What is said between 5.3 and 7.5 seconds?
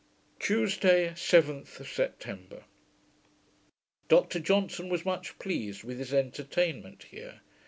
pleased with his entertainment here.